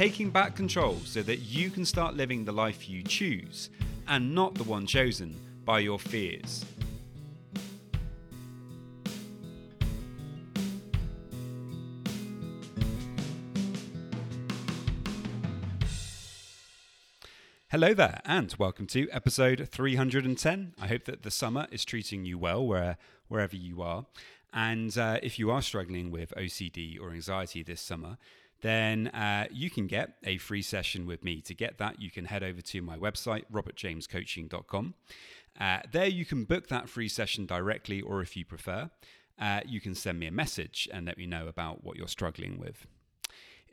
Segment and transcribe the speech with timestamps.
[0.00, 3.68] taking back control so that you can start living the life you choose
[4.08, 6.64] and not the one chosen by your fears.
[17.68, 20.72] Hello there, and welcome to episode 310.
[20.80, 22.96] I hope that the summer is treating you well where,
[23.28, 24.06] wherever you are.
[24.50, 28.16] And uh, if you are struggling with OCD or anxiety this summer,
[28.62, 31.40] then uh, you can get a free session with me.
[31.42, 34.94] To get that, you can head over to my website, robertjamescoaching.com.
[35.58, 38.90] Uh, there, you can book that free session directly, or if you prefer,
[39.40, 42.58] uh, you can send me a message and let me know about what you're struggling
[42.58, 42.86] with.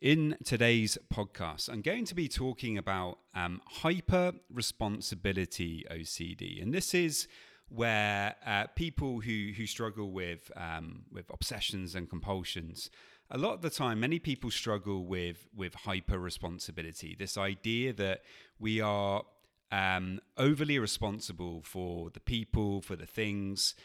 [0.02, 6.61] In today's podcast, I'm going to be talking about um, hyper responsibility OCD.
[6.61, 7.27] And this is
[7.69, 12.89] where uh, people who, who struggle with, um, with obsessions and compulsions
[13.30, 17.16] a lot of the time many people struggle with with hyper responsibility.
[17.17, 18.22] This idea that
[18.59, 19.23] we are
[19.72, 23.75] um, overly responsible for the people for the things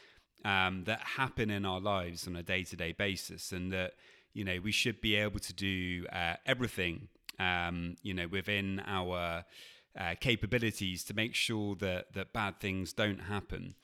[0.45, 3.95] um, that happen in our lives on a day-to-day basis and that
[4.33, 9.45] you know we should be able to do uh, everything um, you know within our
[9.99, 13.75] uh, capabilities to make sure that that bad things don't happen.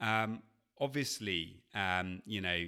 [0.00, 0.42] Um,
[0.80, 2.66] obviously um, you know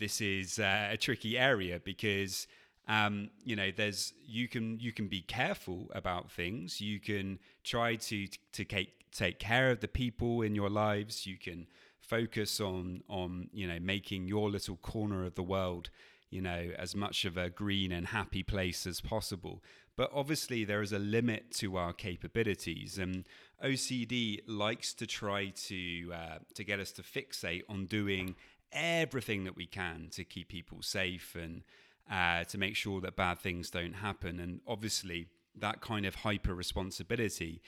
[0.00, 2.48] this is uh, a tricky area because
[2.88, 6.80] um, you know there's you can you can be careful about things.
[6.80, 11.26] You can try to to take take care of the people in your lives.
[11.26, 11.68] You can
[12.00, 15.90] focus on on you know making your little corner of the world
[16.30, 19.62] you know as much of a green and happy place as possible.
[19.96, 23.24] But obviously there is a limit to our capabilities and
[23.62, 28.34] OCD likes to try to uh, to get us to fixate on doing
[28.72, 31.62] everything that we can to keep people safe and
[32.10, 34.40] uh, to make sure that bad things don't happen.
[34.40, 37.60] And obviously, that kind of hyper responsibility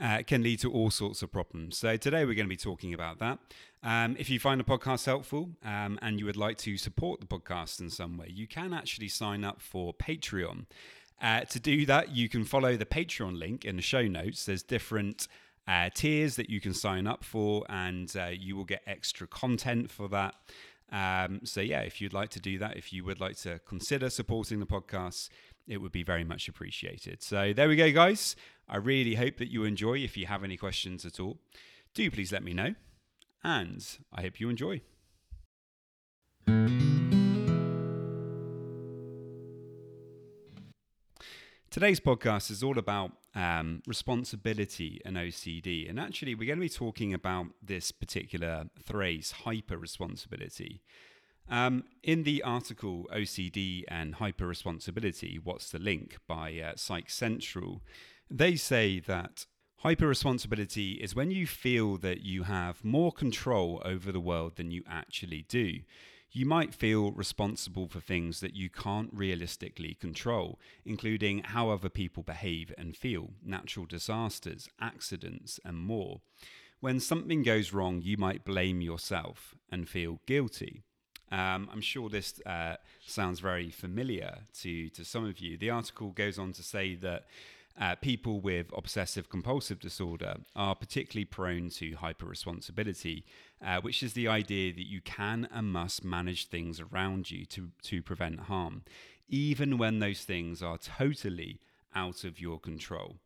[0.00, 1.78] uh, can lead to all sorts of problems.
[1.78, 3.38] So, today we're going to be talking about that.
[3.82, 7.26] Um, if you find the podcast helpful um, and you would like to support the
[7.26, 10.66] podcast in some way, you can actually sign up for Patreon.
[11.22, 14.44] Uh, to do that, you can follow the Patreon link in the show notes.
[14.44, 15.28] There's different
[15.68, 19.90] uh, tiers that you can sign up for, and uh, you will get extra content
[19.90, 20.34] for that.
[20.92, 24.08] Um, so, yeah, if you'd like to do that, if you would like to consider
[24.08, 25.28] supporting the podcast,
[25.66, 27.22] it would be very much appreciated.
[27.22, 28.36] So, there we go, guys.
[28.68, 29.98] I really hope that you enjoy.
[29.98, 31.38] If you have any questions at all,
[31.94, 32.74] do please let me know.
[33.42, 34.82] And I hope you enjoy.
[41.76, 45.86] Today's podcast is all about um, responsibility and OCD.
[45.90, 50.80] And actually, we're going to be talking about this particular phrase, hyper responsibility.
[51.50, 57.82] Um, in the article OCD and Hyper Responsibility, What's the Link by uh, Psych Central,
[58.30, 59.44] they say that
[59.80, 64.70] hyper responsibility is when you feel that you have more control over the world than
[64.70, 65.80] you actually do
[66.36, 72.22] you might feel responsible for things that you can't realistically control, including how other people
[72.22, 76.20] behave and feel, natural disasters, accidents, and more.
[76.80, 80.82] When something goes wrong, you might blame yourself and feel guilty.
[81.32, 82.76] Um, I'm sure this uh,
[83.06, 85.56] sounds very familiar to, to some of you.
[85.56, 87.24] The article goes on to say that
[87.78, 93.24] uh, people with obsessive compulsive disorder are particularly prone to hyper-responsibility,
[93.64, 97.70] uh, which is the idea that you can and must manage things around you to,
[97.82, 98.82] to prevent harm,
[99.28, 101.60] even when those things are totally
[101.94, 103.16] out of your control.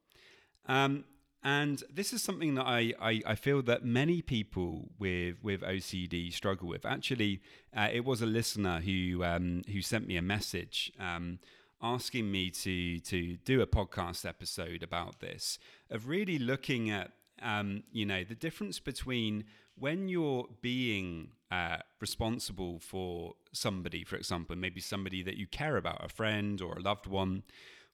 [0.66, 1.04] Um,
[1.42, 6.30] and this is something that I, I, I, feel that many people with, with OCD
[6.32, 6.84] struggle with.
[6.84, 7.40] Actually,
[7.74, 10.92] uh, it was a listener who, um, who sent me a message.
[11.00, 11.38] Um,
[11.82, 15.58] asking me to to do a podcast episode about this
[15.90, 17.12] of really looking at
[17.42, 19.44] um, you know the difference between
[19.76, 26.04] when you're being uh, responsible for somebody, for example, maybe somebody that you care about,
[26.04, 27.42] a friend or a loved one,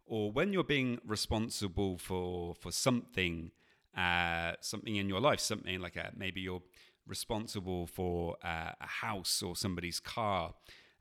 [0.04, 3.50] or when you're being responsible for for something,
[3.96, 6.62] uh, something in your life, something like a, maybe you're
[7.06, 10.54] responsible for uh, a house or somebody's car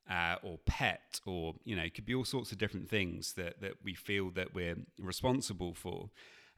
[0.10, 3.62] uh, or pet, or you know, it could be all sorts of different things that
[3.62, 6.10] that we feel that we're responsible for.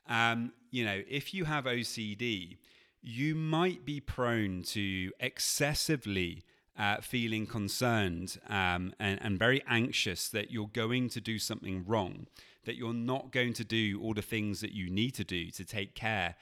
[0.07, 2.57] Um, you know, if you have OCD,
[3.01, 6.43] you might be prone to excessively
[6.77, 12.27] uh, feeling concerned um, and, and very anxious that you're going to do something wrong,
[12.65, 15.65] that you're not going to do all the things that you need to do to
[15.65, 16.35] take care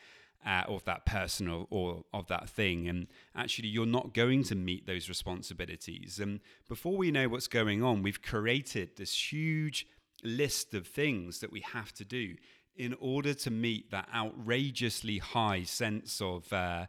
[0.45, 2.87] uh, of that person or, or, of that thing.
[2.87, 6.19] And actually, you're not going to meet those responsibilities.
[6.19, 6.39] And
[6.69, 9.87] before we know what's going on, we've created this huge
[10.23, 12.35] list of things that we have to do
[12.75, 16.51] in order to meet that outrageously high sense of.
[16.53, 16.85] Uh,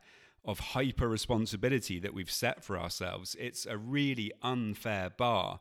[0.46, 3.34] of hyper responsibility that we've set for ourselves.
[3.36, 5.58] It's a really unfair bar,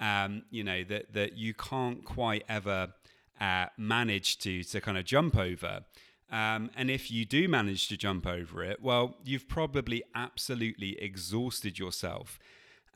[0.00, 2.94] um, you know, that, that you can't quite ever
[3.40, 5.82] uh, manage to, to kind of jump over.
[6.32, 11.78] Um, and if you do manage to jump over it, well, you've probably absolutely exhausted
[11.78, 12.38] yourself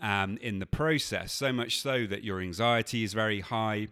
[0.01, 3.89] um, in the process, so much so that your anxiety is very high.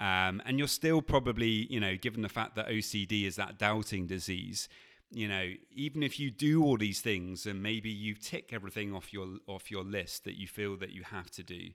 [0.00, 4.06] Um, and you're still probably, you know, given the fact that OCD is that doubting
[4.06, 4.68] disease,
[5.12, 9.12] you know, even if you do all these things and maybe you tick everything off
[9.12, 11.70] your off your list that you feel that you have to do,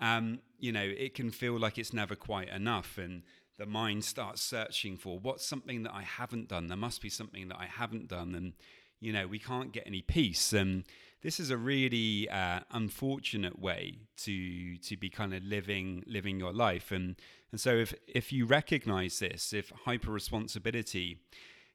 [0.00, 3.22] um, you know, it can feel like it's never quite enough and
[3.62, 6.66] the mind starts searching for what's something that I haven't done.
[6.66, 8.54] There must be something that I haven't done, and
[8.98, 10.52] you know we can't get any peace.
[10.52, 10.82] And
[11.22, 16.52] this is a really uh, unfortunate way to to be kind of living living your
[16.52, 16.90] life.
[16.90, 17.14] And
[17.52, 21.18] and so if if you recognize this, if hyper responsibility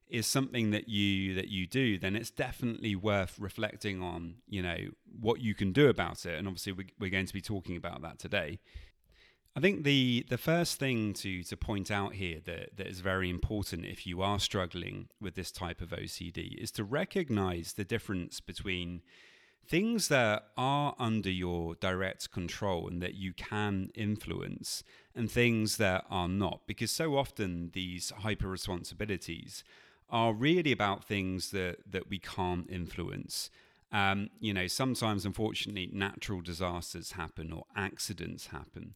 [0.09, 4.35] is something that you that you do, then it's definitely worth reflecting on.
[4.49, 4.77] You know
[5.21, 8.19] what you can do about it, and obviously we're going to be talking about that
[8.19, 8.59] today.
[9.57, 13.27] I think the the first thing to to point out here that, that is very
[13.27, 18.39] important if you are struggling with this type of OCD is to recognize the difference
[18.39, 19.01] between
[19.67, 24.83] things that are under your direct control and that you can influence
[25.15, 26.61] and things that are not.
[26.67, 29.63] Because so often these hyper responsibilities
[30.07, 33.49] are really about things that that we can't influence.
[33.91, 38.93] Um, you know sometimes unfortunately natural disasters happen or accidents happen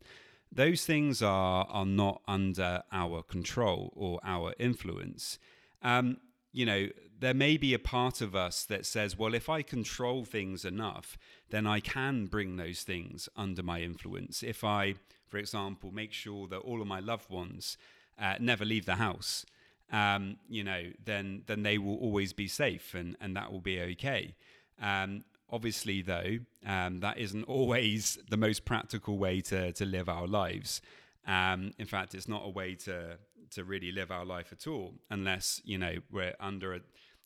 [0.51, 5.39] those things are are not under our control or our influence.
[5.81, 6.17] Um,
[6.51, 6.87] you know,
[7.19, 11.17] there may be a part of us that says, well, if I control things enough,
[11.49, 14.43] then I can bring those things under my influence.
[14.43, 14.95] If I,
[15.27, 17.77] for example, make sure that all of my loved ones
[18.19, 19.45] uh, never leave the house,
[19.91, 23.79] um, you know, then then they will always be safe and, and that will be
[23.79, 24.35] okay.
[24.81, 30.27] Um, Obviously, though, um, that isn't always the most practical way to, to live our
[30.27, 30.81] lives.
[31.27, 33.17] Um, in fact, it's not a way to
[33.51, 36.79] to really live our life at all, unless you know we're under a,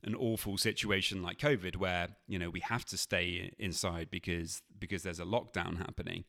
[0.04, 5.04] an awful situation like COVID, where you know we have to stay inside because because
[5.04, 6.26] there's a lockdown happening.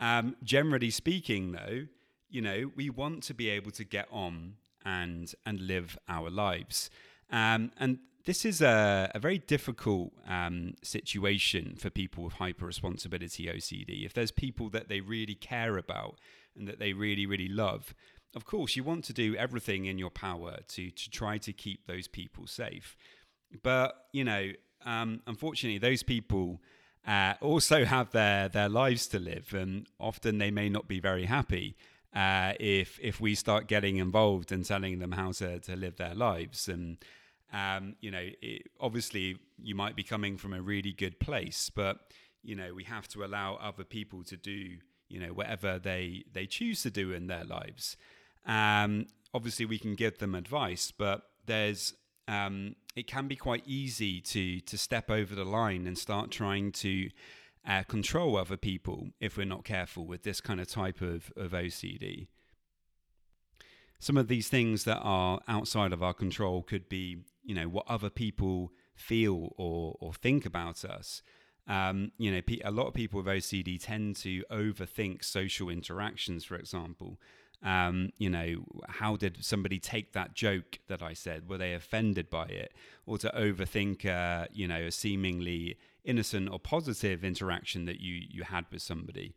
[0.00, 1.86] Um, generally speaking, though,
[2.30, 4.54] you know we want to be able to get on
[4.84, 6.88] and and live our lives,
[7.30, 13.46] um, and this is a, a very difficult um, situation for people with hyper responsibility
[13.46, 14.04] OCD.
[14.04, 16.18] If there's people that they really care about
[16.56, 17.94] and that they really, really love,
[18.34, 21.86] of course, you want to do everything in your power to, to try to keep
[21.86, 22.96] those people safe.
[23.62, 24.52] But, you know,
[24.84, 26.60] um, unfortunately, those people
[27.06, 31.26] uh, also have their, their lives to live, and often they may not be very
[31.26, 31.76] happy.
[32.14, 36.14] Uh, if if we start getting involved and telling them how to, to live their
[36.14, 36.98] lives and
[37.52, 41.98] um, you know, it, obviously you might be coming from a really good place, but
[42.42, 44.78] you know, we have to allow other people to do,
[45.08, 47.96] you know, whatever they they choose to do in their lives.
[48.46, 51.94] Um, obviously, we can give them advice, but there's
[52.26, 56.72] um, it can be quite easy to to step over the line and start trying
[56.72, 57.10] to
[57.66, 61.52] uh, control other people if we're not careful with this kind of type of, of
[61.52, 62.26] OCD.
[64.00, 67.86] Some of these things that are outside of our control could be you know what
[67.88, 71.22] other people feel or or think about us.
[71.68, 76.44] Um, you know, a lot of people with OCD tend to overthink social interactions.
[76.44, 77.18] For example,
[77.62, 81.48] um, you know, how did somebody take that joke that I said?
[81.48, 82.72] Were they offended by it,
[83.06, 88.42] or to overthink, uh, you know, a seemingly innocent or positive interaction that you you
[88.42, 89.36] had with somebody?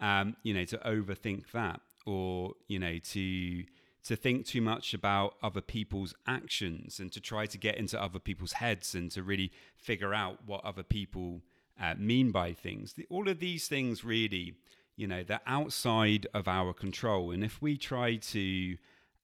[0.00, 3.64] Um, you know, to overthink that, or you know, to
[4.04, 8.18] to think too much about other people's actions and to try to get into other
[8.18, 11.40] people's heads and to really figure out what other people
[11.80, 12.92] uh, mean by things.
[12.92, 14.54] The, all of these things really,
[14.96, 17.30] you know, they're outside of our control.
[17.30, 18.76] And if we try to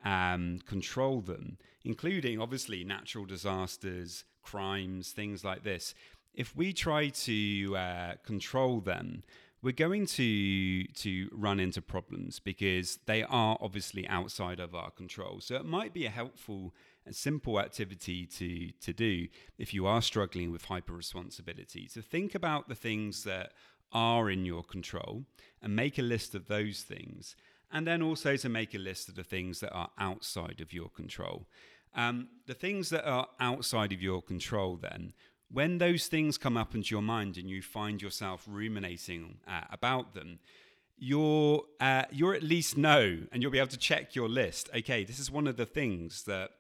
[0.02, 5.94] um, control them, including obviously natural disasters, crimes, things like this,
[6.34, 9.24] if we try to uh, control them,
[9.62, 15.40] we're going to to run into problems because they are obviously outside of our control.
[15.40, 16.74] So it might be a helpful
[17.04, 22.34] and simple activity to to do if you are struggling with hyper responsibility to think
[22.34, 23.52] about the things that
[23.92, 25.24] are in your control
[25.60, 27.34] and make a list of those things
[27.72, 30.88] and then also to make a list of the things that are outside of your
[30.88, 31.46] control.
[31.94, 35.12] Um, the things that are outside of your control then
[35.52, 40.14] when those things come up into your mind and you find yourself ruminating uh, about
[40.14, 40.38] them,
[40.96, 44.68] you're uh, you're at least know, and you'll be able to check your list.
[44.74, 46.50] Okay, this is one of the things that,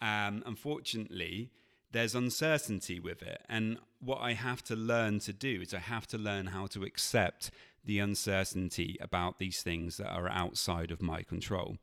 [0.00, 1.50] um, unfortunately,
[1.92, 6.06] there's uncertainty with it, and what I have to learn to do is I have
[6.08, 7.50] to learn how to accept
[7.84, 11.76] the uncertainty about these things that are outside of my control.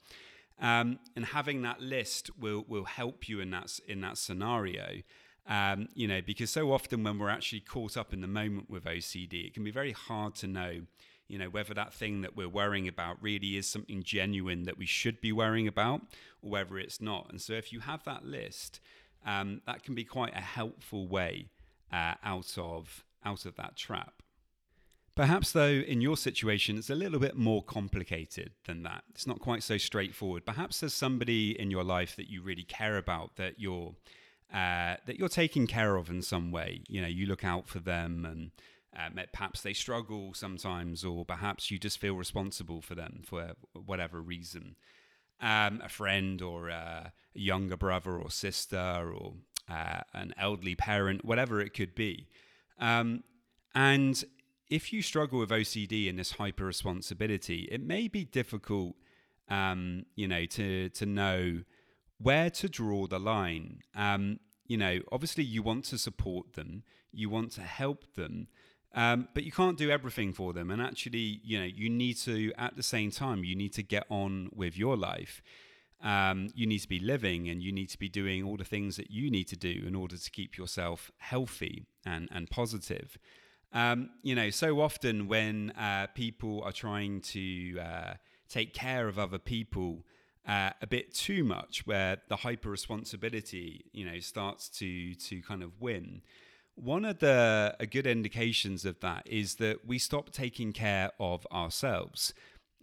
[0.60, 5.04] Um, and having that list will will help you in that in that scenario.
[5.48, 8.84] Um, you know, because so often when we're actually caught up in the moment with
[8.84, 10.82] OCD, it can be very hard to know,
[11.30, 14.86] you know, whether that thing that we're worrying about really is something genuine that we
[14.86, 16.02] should be worrying about
[16.42, 17.28] or whether it's not.
[17.30, 18.82] And so if you have that list,
[19.26, 21.48] um, that can be quite a helpful way
[21.94, 24.22] uh, out of out of that trap.
[25.16, 29.04] Perhaps, though, in your situation, it's a little bit more complicated than that.
[29.10, 30.46] It's not quite so straightforward.
[30.46, 33.96] Perhaps there's somebody in your life that you really care about that you're
[34.54, 36.82] uh, that you're taking care of in some way.
[36.88, 38.52] You know, you look out for them and
[38.98, 44.22] uh, perhaps they struggle sometimes, or perhaps you just feel responsible for them for whatever
[44.22, 44.76] reason.
[45.40, 49.34] Um, a friend or a younger brother or sister or
[49.70, 52.28] uh, an elderly parent, whatever it could be.
[52.80, 53.24] Um,
[53.76, 54.24] and
[54.70, 58.96] if you struggle with OCD and this hyper responsibility, it may be difficult,
[59.50, 61.62] um, you know, to to know
[62.20, 63.80] where to draw the line.
[63.96, 68.48] Um, you know, obviously you want to support them, you want to help them,
[68.94, 70.72] um, but you can't do everything for them.
[70.72, 74.06] And actually, you know, you need to, at the same time, you need to get
[74.10, 75.42] on with your life.
[76.02, 78.98] Um, you need to be living and you need to be doing all the things
[78.98, 83.18] that you need to do in order to keep yourself healthy and, and positive.
[83.74, 88.14] Um, you know, so often when uh, people are trying to uh,
[88.48, 90.06] take care of other people,
[90.48, 95.62] uh, a bit too much, where the hyper responsibility, you know, starts to to kind
[95.62, 96.22] of win.
[96.76, 102.34] One of the good indications of that is that we stop taking care of ourselves.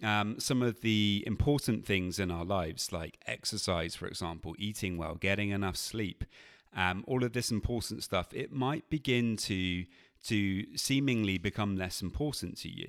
[0.02, 5.14] Um, some of the important things in our lives, like exercise, for example, eating well,
[5.14, 6.24] getting enough sleep,
[6.76, 9.84] um, all of this important stuff, it might begin to
[10.24, 12.88] to seemingly become less important to you.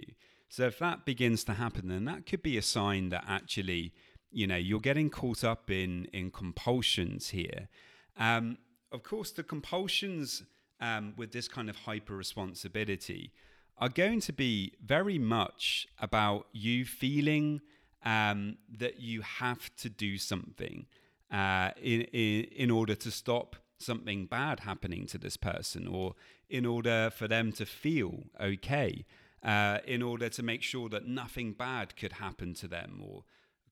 [0.49, 3.93] So if that begins to happen, then that could be a sign that actually
[4.31, 7.69] you know you're getting caught up in in compulsions here.
[8.17, 8.57] Um,
[8.91, 10.43] of course the compulsions
[10.79, 13.31] um, with this kind of hyper responsibility
[13.77, 17.61] are going to be very much about you feeling
[18.03, 20.85] um, that you have to do something
[21.31, 26.15] uh, in, in, in order to stop something bad happening to this person or
[26.49, 29.03] in order for them to feel okay
[29.43, 33.23] uh, in order to make sure that nothing bad could happen to them or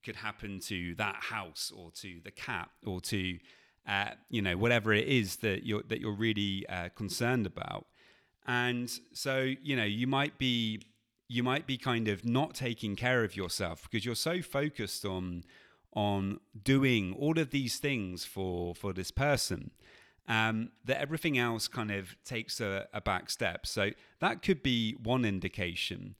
[0.03, 3.39] could happen to that house or to the cat or to
[3.87, 7.85] uh, you know whatever it is that you're that you're really uh, concerned about.
[8.45, 10.81] And so you know you might be
[11.27, 15.43] you might be kind of not taking care of yourself because you're so focused on
[15.93, 19.71] on doing all of these things for for this person
[20.27, 23.65] um, that everything else kind of takes a, a back step.
[23.65, 26.15] So that could be one indication.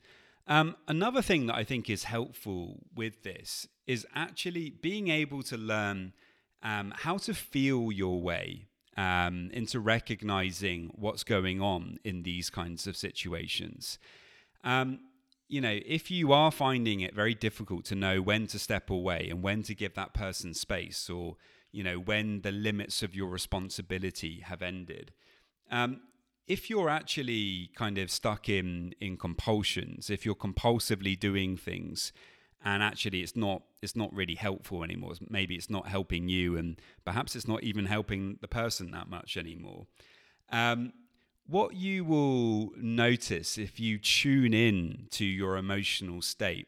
[0.47, 5.57] Um, another thing that I think is helpful with this is actually being able to
[5.57, 6.13] learn
[6.61, 12.87] um, how to feel your way um, into recognizing what's going on in these kinds
[12.87, 13.99] of situations.
[14.63, 14.99] Um,
[15.49, 19.27] you know, if you are finding it very difficult to know when to step away
[19.29, 21.35] and when to give that person space, or
[21.71, 25.11] you know, when the limits of your responsibility have ended,
[25.69, 26.01] um,
[26.47, 32.13] if you're actually kind of stuck in in compulsions, if you're compulsively doing things,
[32.63, 35.13] and actually it's not it's not really helpful anymore.
[35.29, 39.37] Maybe it's not helping you, and perhaps it's not even helping the person that much
[39.37, 39.87] anymore.
[40.49, 40.93] Um,
[41.45, 46.67] what you will notice if you tune in to your emotional state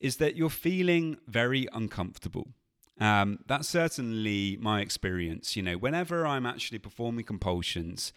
[0.00, 2.48] is that you're feeling very uncomfortable.
[2.98, 5.54] Um, that's certainly my experience.
[5.54, 8.12] You know, whenever I'm actually performing compulsions,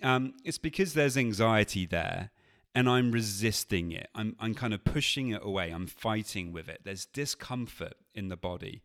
[0.00, 2.30] um, it's because there's anxiety there
[2.76, 4.10] and I'm resisting it.
[4.14, 5.70] I'm, I'm kind of pushing it away.
[5.70, 6.82] I'm fighting with it.
[6.84, 8.82] There's discomfort in the body.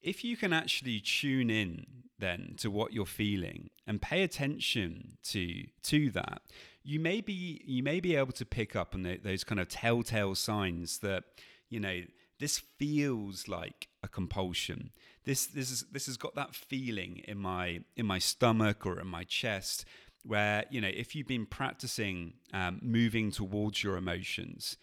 [0.00, 1.86] If you can actually tune in
[2.20, 6.42] then to what you're feeling and pay attention to, to that,
[6.84, 9.68] you may be you may be able to pick up on the, those kind of
[9.68, 11.24] telltale signs that
[11.68, 12.02] you know
[12.38, 14.90] this feels like a compulsion.
[15.24, 19.08] This this is this has got that feeling in my in my stomach or in
[19.08, 19.84] my chest
[20.26, 24.76] where you know if you've been practicing um, moving towards your emotions,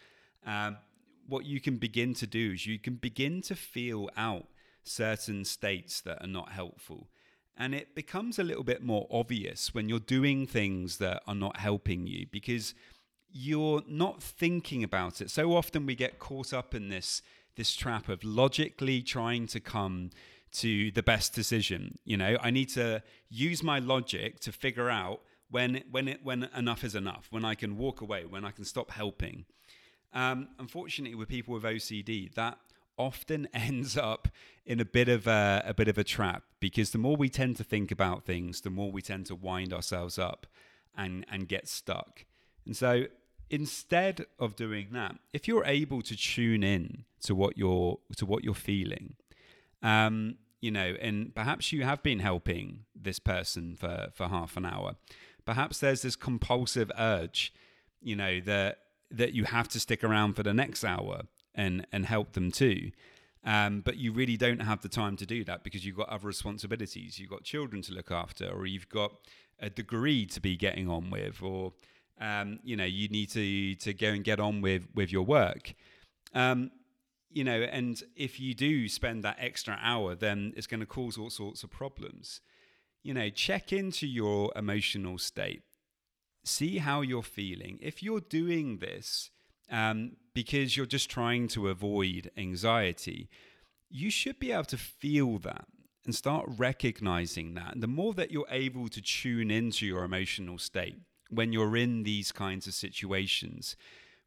[0.45, 0.77] um,
[1.27, 4.45] what you can begin to do is you can begin to feel out
[4.83, 7.07] certain states that are not helpful.
[7.55, 11.57] And it becomes a little bit more obvious when you're doing things that are not
[11.57, 12.73] helping you because
[13.31, 15.29] you're not thinking about it.
[15.29, 17.21] So often we get caught up in this
[17.55, 20.09] this trap of logically trying to come
[20.51, 21.99] to the best decision.
[22.03, 25.21] You know, I need to use my logic to figure out
[25.53, 28.65] when when it when enough is enough, when I can walk away, when I can
[28.65, 29.45] stop helping.
[30.11, 32.57] Um, unfortunately, with people with OCD, that
[32.97, 34.27] often ends up
[34.65, 37.57] in a bit of a, a bit of a trap because the more we tend
[37.57, 40.47] to think about things, the more we tend to wind ourselves up
[40.97, 42.25] and and get stuck.
[42.65, 43.05] And so
[43.51, 48.43] instead of doing that, if you're able to tune in to what you're to what
[48.43, 49.13] you're feeling,
[49.83, 54.65] um, you know, and perhaps you have been helping this person for for half an
[54.65, 54.95] hour.
[55.45, 57.53] Perhaps there's this compulsive urge,
[58.01, 58.79] you know, that
[59.11, 61.23] that you have to stick around for the next hour
[61.53, 62.91] and and help them too.
[63.45, 66.27] Um, but you really don't have the time to do that because you've got other
[66.27, 67.19] responsibilities.
[67.19, 69.11] You've got children to look after, or you've got
[69.59, 71.73] a degree to be getting on with, or
[72.19, 75.73] um, you know you need to to go and get on with with your work
[76.33, 76.71] um,
[77.29, 81.17] you know and if you do spend that extra hour then it's going to cause
[81.17, 82.41] all sorts of problems
[83.03, 85.63] you know check into your emotional state.
[86.45, 87.79] See how you're feeling.
[87.81, 89.29] If you're doing this
[89.71, 93.29] um, because you're just trying to avoid anxiety
[93.93, 95.65] you should be able to feel that
[96.03, 97.73] and start recognizing that.
[97.73, 100.97] And the more that you're able to tune into your emotional state
[101.29, 103.75] when you're in these kinds of situations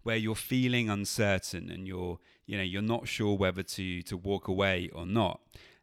[0.04, 4.46] where you're feeling uncertain and you're you know you're not sure whether to to walk
[4.48, 5.40] away or not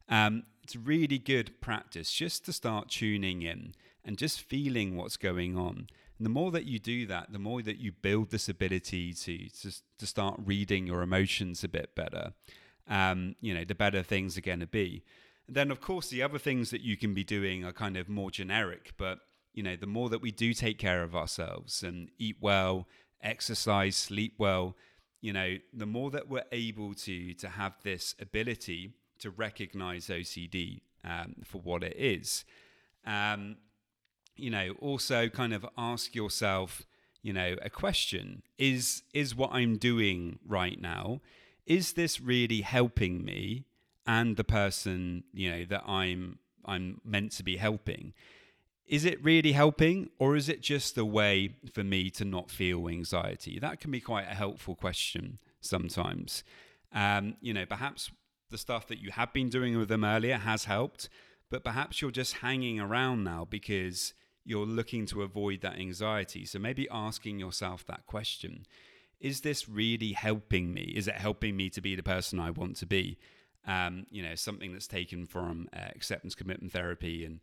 [0.09, 5.57] um, it's really good practice just to start tuning in and just feeling what's going
[5.57, 5.87] on.
[6.17, 9.49] And the more that you do that the more that you build this ability to
[9.49, 12.33] to, to start reading your emotions a bit better
[12.87, 15.03] um, you know the better things are going to be.
[15.47, 18.07] And then of course the other things that you can be doing are kind of
[18.09, 19.19] more generic but
[19.53, 22.87] you know, the more that we do take care of ourselves and eat well,
[23.21, 24.75] exercise, sleep well,
[25.21, 30.81] you know, the more that we're able to to have this ability to recognize OCD
[31.03, 32.45] um, for what it is.
[33.05, 33.57] Um,
[34.35, 36.83] you know, also kind of ask yourself,
[37.21, 41.21] you know, a question: Is is what I'm doing right now?
[41.65, 43.65] Is this really helping me
[44.05, 48.13] and the person you know that I'm I'm meant to be helping?
[48.85, 52.89] is it really helping or is it just a way for me to not feel
[52.89, 56.43] anxiety that can be quite a helpful question sometimes
[56.93, 58.11] um, you know perhaps
[58.53, 61.09] the stuff that you have been doing with them earlier has helped
[61.49, 64.13] but perhaps you're just hanging around now because
[64.45, 68.65] you're looking to avoid that anxiety so maybe asking yourself that question
[69.19, 72.77] is this really helping me is it helping me to be the person i want
[72.77, 73.17] to be
[73.65, 77.39] um, you know something that's taken from uh, acceptance commitment therapy and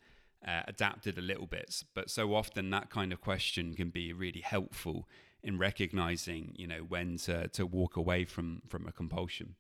[0.46, 1.82] uh, adapted a little bit.
[1.94, 5.08] But so often that kind of question can be really helpful
[5.42, 9.56] in recognizing, you know, when to, to walk away from, from a compulsion.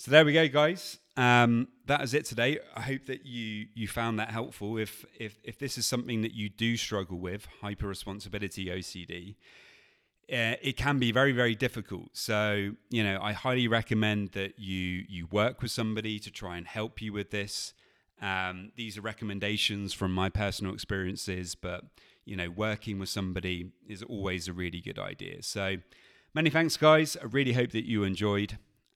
[0.00, 0.96] So there we go, guys.
[1.18, 2.58] Um, that is it today.
[2.74, 4.78] I hope that you you found that helpful.
[4.78, 9.34] If if if this is something that you do struggle with, hyper responsibility OCD,
[10.32, 12.16] uh, it can be very very difficult.
[12.16, 16.66] So you know, I highly recommend that you you work with somebody to try and
[16.66, 17.74] help you with this.
[18.22, 21.84] Um, these are recommendations from my personal experiences, but
[22.24, 25.42] you know, working with somebody is always a really good idea.
[25.42, 25.76] So,
[26.32, 27.18] many thanks, guys.
[27.18, 28.56] I really hope that you enjoyed,